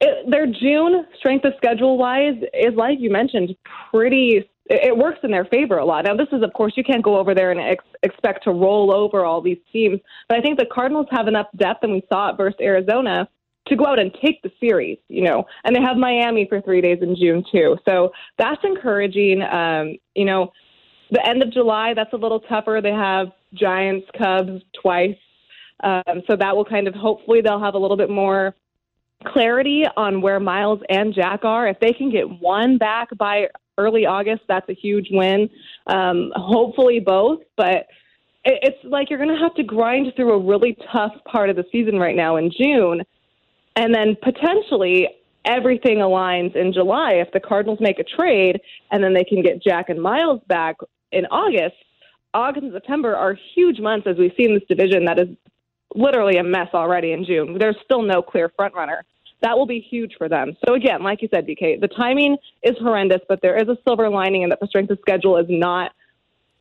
it, 0.00 0.30
their 0.30 0.46
June 0.46 1.04
strength 1.18 1.44
of 1.44 1.54
schedule 1.56 1.98
wise 1.98 2.36
is 2.54 2.74
like 2.76 2.98
you 3.00 3.10
mentioned, 3.10 3.54
pretty. 3.90 4.48
It, 4.70 4.96
works 4.96 5.20
in 5.22 5.30
their 5.30 5.46
favor 5.46 5.78
a 5.78 5.84
lot. 5.84 6.04
Now, 6.04 6.14
this 6.14 6.28
is, 6.30 6.42
of 6.42 6.52
course, 6.52 6.74
you 6.76 6.84
can't 6.84 7.02
go 7.02 7.16
over 7.18 7.34
there 7.34 7.50
and 7.50 7.58
ex- 7.58 7.84
expect 8.02 8.44
to 8.44 8.50
roll 8.50 8.94
over 8.94 9.24
all 9.24 9.40
these 9.40 9.56
teams, 9.72 9.98
but 10.28 10.36
I 10.36 10.42
think 10.42 10.58
the 10.58 10.66
Cardinals 10.70 11.06
have 11.10 11.26
enough 11.26 11.46
depth, 11.56 11.84
and 11.84 11.92
we 11.92 12.02
saw 12.12 12.28
it 12.28 12.36
versus 12.36 12.60
Arizona 12.60 13.26
to 13.68 13.76
go 13.76 13.86
out 13.86 13.98
and 13.98 14.14
take 14.22 14.42
the 14.42 14.50
series, 14.60 14.98
you 15.08 15.22
know, 15.22 15.44
and 15.64 15.74
they 15.74 15.80
have 15.80 15.96
Miami 15.96 16.46
for 16.50 16.60
three 16.60 16.82
days 16.82 16.98
in 17.00 17.16
June 17.16 17.42
too. 17.50 17.78
So 17.88 18.12
that's 18.36 18.62
encouraging. 18.62 19.40
Um, 19.42 19.96
you 20.14 20.26
know, 20.26 20.52
the 21.10 21.26
end 21.26 21.42
of 21.42 21.52
July, 21.52 21.94
that's 21.94 22.12
a 22.12 22.16
little 22.16 22.40
tougher. 22.40 22.80
They 22.82 22.92
have 22.92 23.28
Giants, 23.54 24.06
Cubs 24.16 24.62
twice. 24.80 25.16
Um, 25.82 26.22
so 26.28 26.36
that 26.36 26.56
will 26.56 26.64
kind 26.64 26.88
of 26.88 26.94
hopefully 26.94 27.40
they'll 27.40 27.62
have 27.62 27.74
a 27.74 27.78
little 27.78 27.96
bit 27.96 28.10
more 28.10 28.54
clarity 29.26 29.84
on 29.96 30.20
where 30.20 30.40
Miles 30.40 30.80
and 30.88 31.14
Jack 31.14 31.44
are. 31.44 31.68
If 31.68 31.80
they 31.80 31.92
can 31.92 32.10
get 32.10 32.28
one 32.40 32.78
back 32.78 33.08
by 33.16 33.48
early 33.76 34.06
August, 34.06 34.42
that's 34.48 34.68
a 34.68 34.74
huge 34.74 35.08
win. 35.10 35.48
Um, 35.86 36.32
hopefully 36.34 37.00
both, 37.00 37.40
but 37.56 37.86
it, 38.44 38.58
it's 38.62 38.78
like 38.84 39.10
you're 39.10 39.18
going 39.18 39.34
to 39.34 39.42
have 39.42 39.54
to 39.54 39.62
grind 39.62 40.12
through 40.16 40.32
a 40.32 40.44
really 40.44 40.76
tough 40.92 41.12
part 41.30 41.50
of 41.50 41.56
the 41.56 41.64
season 41.70 41.98
right 41.98 42.16
now 42.16 42.36
in 42.36 42.50
June. 42.50 43.02
And 43.76 43.94
then 43.94 44.16
potentially 44.22 45.08
everything 45.44 45.98
aligns 45.98 46.54
in 46.56 46.72
July 46.72 47.12
if 47.14 47.32
the 47.32 47.40
Cardinals 47.40 47.78
make 47.80 47.98
a 47.98 48.04
trade 48.04 48.60
and 48.90 49.02
then 49.02 49.14
they 49.14 49.24
can 49.24 49.42
get 49.42 49.62
Jack 49.62 49.88
and 49.88 50.02
Miles 50.02 50.40
back 50.48 50.76
in 51.12 51.26
August. 51.26 51.76
August 52.34 52.64
and 52.64 52.72
September 52.72 53.16
are 53.16 53.36
huge 53.54 53.80
months 53.80 54.06
as 54.06 54.16
we 54.16 54.32
see 54.36 54.44
in 54.44 54.54
this 54.54 54.62
division 54.68 55.04
that 55.06 55.18
is 55.18 55.28
literally 55.94 56.36
a 56.36 56.44
mess 56.44 56.68
already 56.74 57.12
in 57.12 57.24
June. 57.24 57.56
There's 57.58 57.76
still 57.84 58.02
no 58.02 58.22
clear 58.22 58.50
front 58.54 58.74
runner. 58.74 59.04
That 59.40 59.56
will 59.56 59.66
be 59.66 59.80
huge 59.80 60.14
for 60.18 60.28
them. 60.28 60.56
So 60.66 60.74
again, 60.74 61.02
like 61.02 61.22
you 61.22 61.28
said, 61.32 61.46
BK, 61.46 61.80
the 61.80 61.88
timing 61.88 62.36
is 62.62 62.76
horrendous, 62.78 63.20
but 63.28 63.40
there 63.40 63.56
is 63.56 63.68
a 63.68 63.76
silver 63.86 64.10
lining 64.10 64.42
in 64.42 64.50
that 64.50 64.60
the 64.60 64.66
strength 64.66 64.90
of 64.90 64.98
schedule 65.00 65.36
is 65.36 65.46
not 65.48 65.92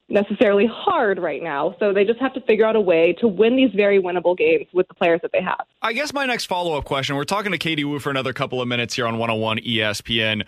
necessarily 0.09 0.65
hard 0.71 1.19
right 1.19 1.43
now. 1.43 1.75
So 1.79 1.91
they 1.91 2.05
just 2.05 2.19
have 2.19 2.33
to 2.35 2.41
figure 2.41 2.65
out 2.65 2.75
a 2.75 2.81
way 2.81 3.13
to 3.19 3.27
win 3.27 3.55
these 3.55 3.71
very 3.75 4.01
winnable 4.01 4.37
games 4.37 4.67
with 4.73 4.87
the 4.87 4.93
players 4.93 5.19
that 5.21 5.31
they 5.33 5.41
have. 5.41 5.65
I 5.81 5.93
guess 5.93 6.13
my 6.13 6.25
next 6.25 6.45
follow 6.45 6.77
up 6.77 6.85
question 6.85 7.15
we're 7.15 7.25
talking 7.25 7.51
to 7.51 7.57
Katie 7.57 7.83
Woo 7.83 7.99
for 7.99 8.09
another 8.09 8.31
couple 8.31 8.61
of 8.61 8.67
minutes 8.67 8.93
here 8.93 9.05
on 9.05 9.17
101 9.17 9.59
ESPN. 9.59 10.45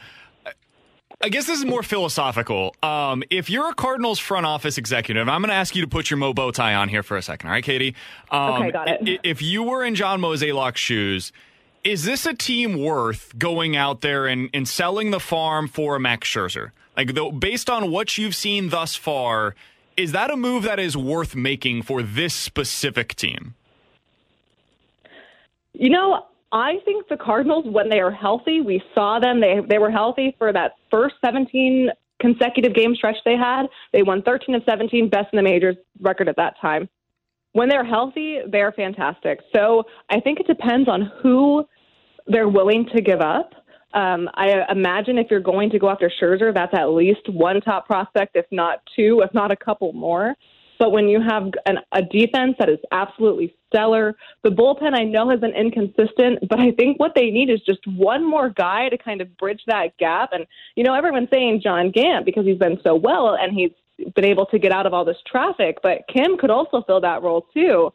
I 1.21 1.27
guess 1.27 1.47
this 1.47 1.59
is 1.59 1.65
more 1.65 1.83
philosophical. 1.83 2.75
Um, 2.81 3.23
if 3.29 3.49
you're 3.49 3.69
a 3.69 3.73
Cardinals 3.73 4.19
front 4.19 4.45
office 4.45 4.77
executive, 4.77 5.27
I'm 5.27 5.41
going 5.41 5.49
to 5.49 5.55
ask 5.55 5.75
you 5.75 5.81
to 5.81 5.87
put 5.87 6.09
your 6.09 6.17
Mo 6.17 6.33
bow 6.33 6.51
tie 6.51 6.75
on 6.75 6.87
here 6.87 7.03
for 7.03 7.17
a 7.17 7.21
second. 7.21 7.49
All 7.49 7.53
right, 7.53 7.63
Katie? 7.63 7.93
Um, 8.31 8.53
okay, 8.53 8.71
got 8.71 8.87
it. 8.87 9.19
If 9.23 9.41
you 9.41 9.63
were 9.63 9.83
in 9.83 9.95
John 9.95 10.21
Mozeliak's 10.21 10.79
shoes, 10.79 11.33
is 11.83 12.05
this 12.05 12.25
a 12.25 12.33
team 12.33 12.81
worth 12.81 13.37
going 13.37 13.75
out 13.75 13.99
there 13.99 14.27
and, 14.27 14.49
and 14.53 14.65
selling 14.65 15.11
the 15.11 15.19
farm 15.19 15.67
for 15.67 15.99
Max 15.99 16.29
Scherzer? 16.29 16.71
Like, 16.95 17.13
though, 17.15 17.33
based 17.33 17.69
on 17.69 17.91
what 17.91 18.17
you've 18.17 18.35
seen 18.35 18.69
thus 18.69 18.95
far, 18.95 19.55
is 19.97 20.13
that 20.13 20.31
a 20.31 20.37
move 20.37 20.63
that 20.63 20.79
is 20.79 20.95
worth 20.95 21.35
making 21.35 21.81
for 21.81 22.01
this 22.01 22.33
specific 22.33 23.15
team? 23.15 23.55
You 25.73 25.89
know, 25.89 26.27
I 26.51 26.77
think 26.85 27.07
the 27.07 27.17
Cardinals, 27.17 27.65
when 27.67 27.89
they 27.89 27.99
are 27.99 28.11
healthy, 28.11 28.61
we 28.61 28.81
saw 28.95 29.19
them. 29.19 29.39
They 29.39 29.59
they 29.67 29.77
were 29.77 29.91
healthy 29.91 30.35
for 30.37 30.51
that 30.51 30.73
first 30.89 31.15
17 31.23 31.89
consecutive 32.19 32.73
game 32.73 32.95
stretch 32.95 33.17
they 33.23 33.37
had. 33.37 33.67
They 33.93 34.03
won 34.03 34.21
13 34.23 34.55
of 34.55 34.63
17, 34.67 35.09
best 35.09 35.27
in 35.31 35.37
the 35.37 35.43
majors 35.43 35.77
record 36.01 36.27
at 36.27 36.35
that 36.35 36.59
time. 36.59 36.89
When 37.53 37.69
they're 37.69 37.85
healthy, 37.85 38.39
they're 38.47 38.71
fantastic. 38.71 39.39
So 39.55 39.83
I 40.09 40.19
think 40.19 40.39
it 40.39 40.47
depends 40.47 40.89
on 40.89 41.11
who 41.21 41.65
they're 42.27 42.49
willing 42.49 42.87
to 42.93 43.01
give 43.01 43.21
up. 43.21 43.53
Um, 43.93 44.29
I 44.35 44.65
imagine 44.69 45.17
if 45.17 45.27
you're 45.31 45.39
going 45.39 45.71
to 45.71 45.79
go 45.79 45.89
after 45.89 46.11
Scherzer, 46.21 46.53
that's 46.53 46.73
at 46.75 46.89
least 46.89 47.27
one 47.27 47.59
top 47.61 47.87
prospect, 47.87 48.35
if 48.35 48.45
not 48.51 48.81
two, 48.95 49.21
if 49.23 49.33
not 49.33 49.51
a 49.51 49.55
couple 49.55 49.93
more. 49.93 50.35
But 50.79 50.91
when 50.91 51.09
you 51.09 51.21
have 51.21 51.51
an, 51.65 51.79
a 51.91 52.01
defense 52.01 52.55
that 52.57 52.69
is 52.69 52.79
absolutely 52.91 53.53
stellar, 53.67 54.15
the 54.43 54.49
bullpen 54.49 54.97
I 54.97 55.03
know 55.03 55.29
has 55.29 55.41
been 55.41 55.53
inconsistent, 55.53 56.47
but 56.49 56.59
I 56.59 56.71
think 56.71 56.99
what 56.99 57.11
they 57.15 57.29
need 57.29 57.49
is 57.49 57.59
just 57.65 57.85
one 57.85 58.27
more 58.27 58.49
guy 58.49 58.87
to 58.87 58.97
kind 58.97 59.21
of 59.21 59.37
bridge 59.37 59.61
that 59.67 59.97
gap. 59.97 60.29
And, 60.31 60.45
you 60.75 60.83
know, 60.83 60.93
everyone's 60.93 61.29
saying 61.29 61.61
John 61.61 61.91
Gant 61.91 62.25
because 62.25 62.45
he's 62.45 62.57
been 62.57 62.79
so 62.81 62.95
well 62.95 63.35
and 63.39 63.53
he's 63.53 63.71
been 64.15 64.25
able 64.25 64.45
to 64.47 64.57
get 64.57 64.71
out 64.71 64.85
of 64.85 64.93
all 64.93 65.03
this 65.03 65.17
traffic, 65.27 65.79
but 65.83 65.99
Kim 66.11 66.37
could 66.37 66.49
also 66.49 66.81
fill 66.87 67.01
that 67.01 67.21
role 67.21 67.45
too. 67.53 67.93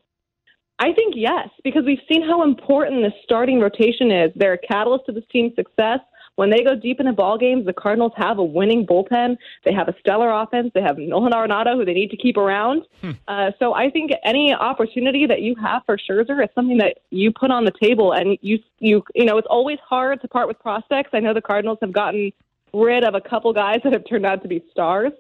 I 0.78 0.92
think 0.92 1.14
yes, 1.16 1.48
because 1.62 1.84
we've 1.86 2.00
seen 2.10 2.22
how 2.22 2.42
important 2.42 3.02
the 3.02 3.12
starting 3.22 3.60
rotation 3.60 4.10
is. 4.10 4.32
They're 4.34 4.54
a 4.54 4.58
catalyst 4.58 5.06
to 5.06 5.12
this 5.12 5.24
team's 5.30 5.54
success. 5.54 6.00
When 6.36 6.50
they 6.50 6.62
go 6.62 6.74
deep 6.74 7.00
into 7.00 7.12
ball 7.12 7.38
games, 7.38 7.64
the 7.64 7.72
Cardinals 7.72 8.12
have 8.16 8.38
a 8.38 8.44
winning 8.44 8.86
bullpen. 8.86 9.36
They 9.64 9.72
have 9.72 9.88
a 9.88 9.94
stellar 10.00 10.30
offense. 10.30 10.72
They 10.74 10.82
have 10.82 10.98
Nolan 10.98 11.32
Arenado, 11.32 11.74
who 11.76 11.84
they 11.84 11.94
need 11.94 12.10
to 12.10 12.16
keep 12.16 12.36
around. 12.36 12.82
Hmm. 13.00 13.12
Uh, 13.28 13.52
so 13.58 13.74
I 13.74 13.90
think 13.90 14.10
any 14.24 14.52
opportunity 14.52 15.26
that 15.26 15.42
you 15.42 15.54
have 15.56 15.82
for 15.86 15.96
Scherzer 15.96 16.42
is 16.42 16.50
something 16.54 16.78
that 16.78 16.98
you 17.10 17.32
put 17.32 17.50
on 17.50 17.64
the 17.64 17.72
table, 17.80 18.12
and 18.12 18.36
you 18.40 18.58
you 18.80 19.04
you 19.14 19.24
know 19.24 19.38
it's 19.38 19.48
always 19.48 19.78
hard 19.86 20.20
to 20.22 20.28
part 20.28 20.48
with 20.48 20.58
prospects. 20.58 21.10
I 21.12 21.20
know 21.20 21.34
the 21.34 21.42
Cardinals 21.42 21.78
have 21.80 21.92
gotten 21.92 22.32
rid 22.72 23.04
of 23.04 23.14
a 23.14 23.20
couple 23.20 23.52
guys 23.52 23.80
that 23.84 23.92
have 23.92 24.04
turned 24.08 24.26
out 24.26 24.42
to 24.42 24.48
be 24.48 24.64
stars. 24.70 25.12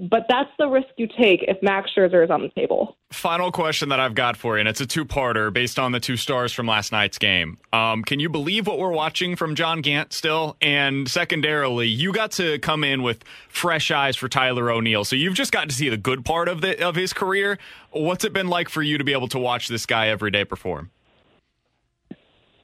But 0.00 0.26
that's 0.28 0.50
the 0.58 0.68
risk 0.68 0.88
you 0.96 1.08
take 1.08 1.42
if 1.48 1.60
Max 1.60 1.90
Scherzer 1.96 2.22
is 2.22 2.30
on 2.30 2.42
the 2.42 2.50
table. 2.50 2.96
Final 3.10 3.50
question 3.50 3.88
that 3.88 3.98
I've 3.98 4.14
got 4.14 4.36
for 4.36 4.56
you, 4.56 4.60
and 4.60 4.68
it's 4.68 4.80
a 4.80 4.86
two-parter 4.86 5.52
based 5.52 5.78
on 5.78 5.90
the 5.90 5.98
two 5.98 6.16
stars 6.16 6.52
from 6.52 6.68
last 6.68 6.92
night's 6.92 7.18
game. 7.18 7.58
Um, 7.72 8.04
can 8.04 8.20
you 8.20 8.28
believe 8.28 8.68
what 8.68 8.78
we're 8.78 8.92
watching 8.92 9.34
from 9.34 9.56
John 9.56 9.80
Gant 9.80 10.12
still? 10.12 10.56
And 10.60 11.10
secondarily, 11.10 11.88
you 11.88 12.12
got 12.12 12.30
to 12.32 12.60
come 12.60 12.84
in 12.84 13.02
with 13.02 13.24
fresh 13.48 13.90
eyes 13.90 14.14
for 14.14 14.28
Tyler 14.28 14.70
O'Neill, 14.70 15.04
so 15.04 15.16
you've 15.16 15.34
just 15.34 15.50
got 15.50 15.68
to 15.68 15.74
see 15.74 15.88
the 15.88 15.96
good 15.96 16.24
part 16.24 16.48
of 16.48 16.60
the 16.60 16.80
of 16.86 16.94
his 16.94 17.12
career. 17.12 17.58
What's 17.90 18.24
it 18.24 18.32
been 18.32 18.48
like 18.48 18.68
for 18.68 18.82
you 18.82 18.98
to 18.98 19.04
be 19.04 19.12
able 19.12 19.28
to 19.28 19.38
watch 19.38 19.66
this 19.66 19.84
guy 19.84 20.08
every 20.08 20.30
day 20.30 20.44
perform? 20.44 20.90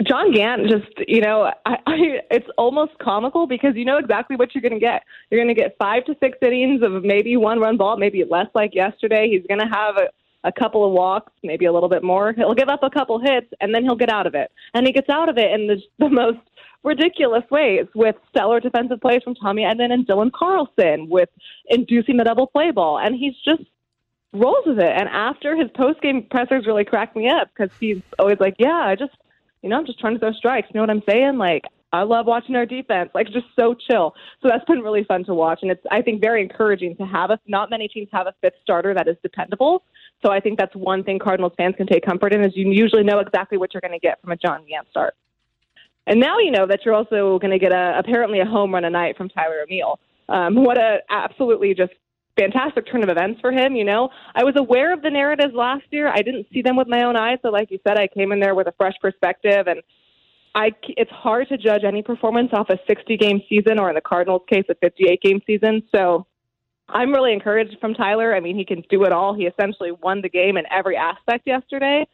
John 0.03 0.33
Gant 0.33 0.69
just, 0.69 1.09
you 1.09 1.21
know, 1.21 1.53
I, 1.65 1.77
I, 1.87 1.97
it's 2.31 2.49
almost 2.59 2.99
comical 2.99 3.47
because 3.47 3.77
you 3.77 3.85
know 3.85 3.99
exactly 3.99 4.37
what 4.37 4.55
you're 4.55 4.63
going 4.63 4.75
to 4.75 4.81
get. 4.81 5.05
You're 5.31 5.43
going 5.43 5.55
to 5.55 5.61
get 5.61 5.77
five 5.79 6.05
to 6.07 6.17
six 6.21 6.37
innings 6.43 6.83
of 6.83 7.05
maybe 7.05 7.37
one 7.37 7.61
run 7.61 7.77
ball, 7.77 7.97
maybe 7.97 8.25
less 8.29 8.49
like 8.55 8.75
yesterday. 8.75 9.29
He's 9.31 9.47
going 9.47 9.61
to 9.61 9.73
have 9.73 9.97
a, 9.97 10.09
a 10.43 10.53
couple 10.53 10.85
of 10.85 10.93
walks, 10.93 11.33
maybe 11.43 11.67
a 11.67 11.73
little 11.73 11.89
bit 11.89 12.03
more. 12.03 12.33
He'll 12.33 12.55
give 12.55 12.69
up 12.69 12.83
a 12.83 12.91
couple 12.91 13.21
hits, 13.21 13.47
and 13.61 13.75
then 13.75 13.85
he'll 13.85 13.97
get 13.97 14.11
out 14.11 14.27
of 14.27 14.35
it. 14.35 14.51
And 14.75 14.87
he 14.87 14.93
gets 14.93 15.09
out 15.09 15.29
of 15.29 15.39
it 15.39 15.53
in 15.53 15.69
the, 15.69 15.81
the 15.99 16.11
most 16.11 16.39
ridiculous 16.83 17.45
ways 17.51 17.87
with 17.95 18.17
stellar 18.29 18.61
defensive 18.61 19.01
plays 19.01 19.23
from 19.23 19.37
Tommy 19.37 19.63
Edman 19.63 19.93
and 19.93 20.07
Dylan 20.07 20.33
Carlson, 20.33 21.09
with 21.09 21.29
inducing 21.67 22.17
the 22.17 22.25
double 22.25 22.49
play 22.49 22.73
ball. 22.73 22.99
And 22.99 23.15
he's 23.15 23.35
just 23.45 23.63
rolls 24.33 24.67
with 24.67 24.81
it. 24.81 24.93
And 24.93 25.09
after 25.09 25.57
his 25.57 25.71
post 25.71 26.03
game 26.03 26.27
pressers 26.31 26.67
really 26.67 26.85
cracked 26.85 27.15
me 27.17 27.29
up 27.29 27.49
because 27.55 27.71
he's 27.79 28.03
always 28.19 28.41
like, 28.41 28.57
yeah, 28.59 28.73
I 28.73 28.97
just 28.97 29.15
you 29.65 29.71
know, 29.71 29.79
I'm 29.79 29.87
just 29.87 29.99
trying 29.99 30.13
to 30.13 30.21
throw 30.21 30.33
strikes. 30.33 30.69
You 30.69 30.79
know 30.79 30.83
what 30.83 30.91
I'm 30.91 31.03
saying? 31.09 31.39
Like, 31.39 31.65
I 31.91 32.03
love 32.03 32.27
watching 32.27 32.55
our 32.55 32.67
defense. 32.67 33.09
Like, 33.15 33.29
just 33.29 33.47
so 33.59 33.75
chill. 33.75 34.15
So 34.43 34.49
that's 34.49 34.65
been 34.67 34.81
really 34.81 35.05
fun 35.05 35.25
to 35.25 35.33
watch, 35.33 35.61
and 35.63 35.71
it's 35.71 35.81
I 35.91 36.03
think 36.03 36.21
very 36.21 36.43
encouraging 36.43 36.97
to 36.97 37.05
have 37.05 37.31
a. 37.31 37.41
Not 37.47 37.71
many 37.71 37.89
teams 37.89 38.09
have 38.13 38.27
a 38.27 38.35
fifth 38.43 38.57
starter 38.63 38.93
that 38.93 39.09
is 39.09 39.17
dependable. 39.23 39.83
So 40.23 40.31
I 40.31 40.39
think 40.39 40.59
that's 40.59 40.77
one 40.77 41.03
thing 41.03 41.19
Cardinals 41.19 41.55
fans 41.57 41.77
can 41.77 41.87
take 41.87 42.05
comfort 42.05 42.35
in 42.35 42.45
is 42.45 42.53
you 42.55 42.71
usually 42.71 43.05
know 43.05 43.21
exactly 43.21 43.57
what 43.57 43.73
you're 43.73 43.81
going 43.81 43.99
to 43.99 43.99
get 43.99 44.21
from 44.21 44.33
a 44.33 44.37
John 44.37 44.67
Gant 44.69 44.87
start. 44.91 45.15
And 46.07 46.21
now 46.21 46.39
you 46.39 46.51
know 46.51 46.67
that 46.67 46.81
you're 46.85 46.95
also 46.95 47.39
going 47.39 47.53
to 47.53 47.59
get 47.59 47.73
a 47.73 47.99
apparently 47.99 48.41
a 48.41 48.45
home 48.45 48.75
run 48.75 48.85
a 48.85 48.91
night 48.91 49.17
from 49.17 49.31
Tyler 49.31 49.63
O'Neill. 49.63 49.99
Um, 50.29 50.63
what 50.63 50.77
a 50.77 50.99
absolutely 51.09 51.75
just 51.75 51.93
fantastic 52.39 52.87
turn 52.91 53.03
of 53.03 53.09
events 53.09 53.41
for 53.41 53.53
him. 53.53 53.77
You 53.77 53.85
know, 53.85 54.09
I 54.35 54.45
was 54.45 54.55
aware 54.57 54.93
of 54.93 55.03
the 55.03 55.11
narratives 55.11 55.55
last 55.55 55.85
year. 55.91 56.09
I 56.09 56.23
didn't 56.23 56.47
see 56.53 56.63
them 56.63 56.77
with 56.77 56.89
my 56.89 57.05
own 57.05 57.17
eyes. 57.17 57.39
So, 57.43 57.51
like 57.51 57.71
you 57.71 57.79
said, 57.87 57.99
I 57.99 58.07
came 58.07 58.33
in 58.33 58.41
there 58.41 58.55
with 58.55 58.67
a 58.67 58.75
fresh 58.77 58.95
perspective, 59.01 59.67
and 59.67 59.81
I 60.55 60.71
it's 60.89 61.11
hard 61.11 61.49
to 61.49 61.57
judge 61.57 61.85
any 61.85 62.03
performance 62.03 62.51
off 62.53 62.69
a 62.71 62.79
60 62.87 63.17
game 63.17 63.41
season, 63.49 63.79
or 63.79 63.89
in 63.89 63.95
the 63.95 64.01
Cardinals' 64.01 64.43
case, 64.49 64.65
a 64.69 64.75
58 64.77 65.21
game 65.23 65.41
season. 65.47 65.83
So. 65.95 66.27
I'm 66.87 67.13
really 67.13 67.33
encouraged 67.33 67.79
from 67.81 67.95
Tyler. 67.95 68.37
I 68.37 68.41
mean, 68.41 68.59
he 68.59 68.65
can 68.67 68.83
do 68.91 69.05
it 69.05 69.11
all. 69.11 69.33
He 69.33 69.47
essentially 69.47 69.91
won 69.91 70.21
the 70.21 70.29
game 70.29 70.59
in 70.59 70.67
every 70.71 70.99
aspect 70.99 71.47
yesterday. 71.47 72.07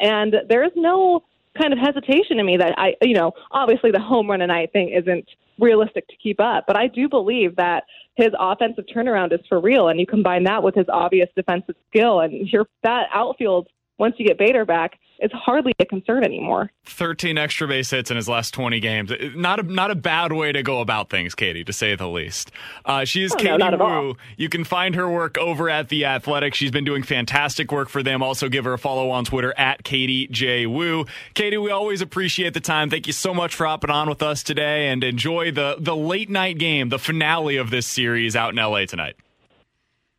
And 0.00 0.34
there 0.48 0.64
is 0.64 0.72
no 0.74 1.24
kind 1.58 1.72
of 1.72 1.78
hesitation 1.78 2.38
in 2.38 2.46
me 2.46 2.56
that 2.56 2.78
I, 2.78 2.94
you 3.02 3.14
know, 3.14 3.32
obviously 3.50 3.90
the 3.90 4.00
home 4.00 4.30
run 4.30 4.40
a 4.40 4.46
night 4.46 4.72
thing 4.72 4.90
isn't 4.90 5.28
realistic 5.58 6.06
to 6.08 6.16
keep 6.16 6.40
up, 6.40 6.64
but 6.66 6.76
I 6.76 6.88
do 6.88 7.08
believe 7.08 7.56
that 7.56 7.84
his 8.16 8.30
offensive 8.38 8.84
turnaround 8.94 9.32
is 9.32 9.40
for 9.48 9.60
real. 9.60 9.88
And 9.88 10.00
you 10.00 10.06
combine 10.06 10.44
that 10.44 10.62
with 10.62 10.74
his 10.74 10.86
obvious 10.88 11.28
defensive 11.36 11.76
skill, 11.88 12.20
and 12.20 12.48
you're, 12.48 12.66
that 12.82 13.06
outfield 13.12 13.68
once 13.98 14.16
you 14.18 14.26
get 14.26 14.38
Bader 14.38 14.64
back, 14.64 14.98
it's 15.24 15.32
hardly 15.32 15.72
a 15.78 15.86
concern 15.86 16.22
anymore. 16.22 16.70
13 16.84 17.38
extra 17.38 17.66
base 17.66 17.90
hits 17.90 18.10
in 18.10 18.16
his 18.16 18.28
last 18.28 18.52
20 18.52 18.78
games. 18.78 19.10
Not 19.34 19.58
a 19.58 19.62
not 19.62 19.90
a 19.90 19.94
bad 19.94 20.32
way 20.32 20.52
to 20.52 20.62
go 20.62 20.80
about 20.80 21.08
things, 21.08 21.34
Katie, 21.34 21.64
to 21.64 21.72
say 21.72 21.96
the 21.96 22.06
least. 22.06 22.52
Uh, 22.84 23.06
she 23.06 23.24
is 23.24 23.32
oh, 23.32 23.36
Katie 23.36 23.56
no, 23.56 23.76
Woo. 23.78 24.16
You 24.36 24.50
can 24.50 24.64
find 24.64 24.94
her 24.94 25.10
work 25.10 25.38
over 25.38 25.70
at 25.70 25.88
The 25.88 26.04
Athletic. 26.04 26.54
She's 26.54 26.70
been 26.70 26.84
doing 26.84 27.02
fantastic 27.02 27.72
work 27.72 27.88
for 27.88 28.02
them. 28.02 28.22
Also, 28.22 28.50
give 28.50 28.66
her 28.66 28.74
a 28.74 28.78
follow 28.78 29.08
on 29.08 29.24
Twitter 29.24 29.54
at 29.56 29.82
Katie 29.82 30.26
J. 30.26 30.66
Woo. 30.66 31.06
Katie, 31.32 31.56
we 31.56 31.70
always 31.70 32.02
appreciate 32.02 32.52
the 32.52 32.60
time. 32.60 32.90
Thank 32.90 33.06
you 33.06 33.14
so 33.14 33.32
much 33.32 33.54
for 33.54 33.66
hopping 33.66 33.90
on 33.90 34.10
with 34.10 34.22
us 34.22 34.42
today 34.42 34.88
and 34.88 35.02
enjoy 35.02 35.52
the, 35.52 35.76
the 35.78 35.96
late 35.96 36.28
night 36.28 36.58
game, 36.58 36.90
the 36.90 36.98
finale 36.98 37.56
of 37.56 37.70
this 37.70 37.86
series 37.86 38.36
out 38.36 38.50
in 38.50 38.56
LA 38.56 38.84
tonight. 38.84 39.16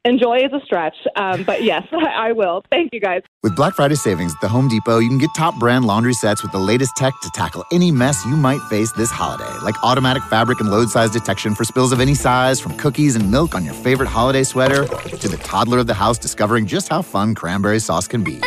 Enjoy 0.06 0.38
is 0.38 0.54
a 0.54 0.62
stretch, 0.64 0.96
um, 1.16 1.44
but 1.44 1.64
yes, 1.64 1.86
I 1.92 2.32
will. 2.32 2.64
Thank 2.72 2.94
you 2.94 3.00
guys. 3.02 3.22
With 3.44 3.56
Black 3.56 3.74
Friday 3.74 3.96
savings 3.96 4.34
at 4.34 4.42
the 4.42 4.48
Home 4.48 4.68
Depot, 4.68 5.00
you 5.00 5.10
can 5.10 5.18
get 5.18 5.30
top 5.36 5.60
brand 5.60 5.86
laundry 5.86 6.14
sets 6.14 6.42
with 6.42 6.52
the 6.52 6.60
latest 6.60 6.96
tech 6.96 7.14
to 7.22 7.30
tackle 7.32 7.66
any 7.72 7.92
mess 7.92 8.26
you 8.26 8.36
might 8.36 8.62
face 8.70 8.92
this 8.94 9.12
holiday, 9.12 9.52
like 9.64 9.76
automatic 9.84 10.24
fabric 10.24 10.60
and 10.60 10.70
load 10.70 10.90
size 10.90 11.12
detection 11.12 11.54
for 11.56 11.64
spills 11.64 11.92
of 11.92 12.00
any 12.00 12.14
size, 12.14 12.60
from 12.60 12.78
cookies 12.78 13.16
and 13.16 13.30
milk 13.30 13.56
on 13.56 13.66
your 13.66 13.74
favorite 13.74 14.08
holiday 14.08 14.44
sweater 14.44 14.86
to 14.86 15.28
the 15.28 15.38
toddler 15.44 15.80
of 15.80 15.88
the 15.88 15.94
house 15.94 16.18
discovering 16.18 16.66
just 16.66 16.88
how 16.90 17.02
fun 17.02 17.36
cranberry 17.36 17.80
sauce 17.80 18.08
can 18.08 18.24
be. 18.24 18.40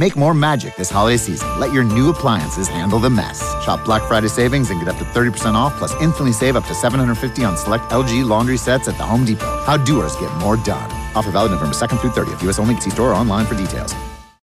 Make 0.00 0.16
more 0.16 0.32
magic 0.32 0.76
this 0.76 0.88
holiday 0.88 1.18
season. 1.18 1.60
Let 1.60 1.74
your 1.74 1.84
new 1.84 2.08
appliances 2.08 2.68
handle 2.68 2.98
the 2.98 3.10
mess. 3.10 3.38
Shop 3.62 3.84
Black 3.84 4.00
Friday 4.08 4.28
savings 4.28 4.70
and 4.70 4.80
get 4.80 4.88
up 4.88 4.96
to 4.96 5.04
30% 5.04 5.52
off, 5.52 5.76
plus 5.76 5.92
instantly 6.00 6.32
save 6.32 6.56
up 6.56 6.64
to 6.68 6.74
750 6.74 7.44
on 7.44 7.54
select 7.54 7.84
LG 7.90 8.26
laundry 8.26 8.56
sets 8.56 8.88
at 8.88 8.96
the 8.96 9.04
Home 9.04 9.26
Depot. 9.26 9.62
How 9.66 9.76
doers 9.76 10.16
get 10.16 10.34
more 10.38 10.56
done. 10.56 10.90
Offer 11.14 11.32
valid 11.32 11.52
November 11.52 11.74
2nd 11.74 12.00
through 12.00 12.12
30th. 12.12 12.42
U.S. 12.44 12.58
only. 12.58 12.80
See 12.80 12.88
store 12.88 13.10
or 13.10 13.14
online 13.14 13.44
for 13.44 13.54
details. 13.54 13.94